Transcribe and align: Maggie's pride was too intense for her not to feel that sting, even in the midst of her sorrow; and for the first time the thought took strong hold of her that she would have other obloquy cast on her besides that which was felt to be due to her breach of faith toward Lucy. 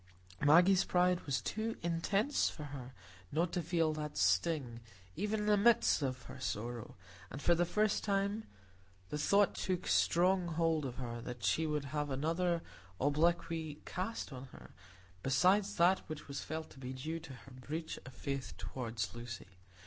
Maggie's 0.43 0.83
pride 0.83 1.21
was 1.27 1.43
too 1.43 1.77
intense 1.83 2.49
for 2.49 2.63
her 2.63 2.95
not 3.31 3.53
to 3.53 3.61
feel 3.61 3.93
that 3.93 4.17
sting, 4.17 4.79
even 5.15 5.41
in 5.41 5.45
the 5.45 5.55
midst 5.55 6.01
of 6.01 6.23
her 6.23 6.39
sorrow; 6.39 6.95
and 7.29 7.39
for 7.39 7.53
the 7.53 7.67
first 7.67 8.03
time 8.03 8.45
the 9.09 9.17
thought 9.19 9.53
took 9.53 9.85
strong 9.85 10.47
hold 10.47 10.85
of 10.85 10.95
her 10.95 11.21
that 11.21 11.43
she 11.43 11.67
would 11.67 11.85
have 11.85 12.09
other 12.09 12.63
obloquy 12.99 13.79
cast 13.85 14.33
on 14.33 14.45
her 14.45 14.73
besides 15.21 15.75
that 15.75 15.99
which 16.09 16.27
was 16.27 16.41
felt 16.41 16.71
to 16.71 16.79
be 16.79 16.93
due 16.93 17.19
to 17.19 17.33
her 17.33 17.51
breach 17.51 17.99
of 18.03 18.11
faith 18.11 18.55
toward 18.57 18.99
Lucy. 19.13 19.59